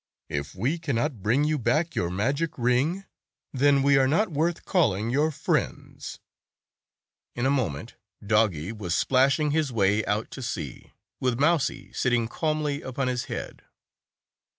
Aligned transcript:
If 0.29 0.55
we 0.55 0.79
cannot 0.79 1.21
bring 1.21 1.43
you 1.43 1.59
back 1.59 1.93
your 1.93 2.09
magic 2.09 2.57
ring, 2.57 3.05
then 3.53 3.83
we 3.83 3.97
are 3.99 4.07
not 4.07 4.31
worth 4.31 4.65
calling 4.65 5.11
your 5.11 5.29
friends." 5.29 6.17
1 7.35 7.41
88 7.41 7.41
In 7.41 7.45
a 7.45 7.51
moment, 7.55 7.95
Doggie 8.25 8.71
was 8.71 8.95
splashing 8.95 9.51
his 9.51 9.71
way 9.71 10.03
out 10.05 10.31
to 10.31 10.41
sea, 10.41 10.93
with 11.19 11.39
Mousie 11.39 11.93
sitting 11.93 12.27
calmly 12.27 12.81
upon 12.81 13.09
his 13.09 13.25
head. 13.25 13.61